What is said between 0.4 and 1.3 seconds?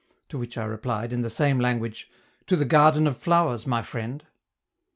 I replied, in the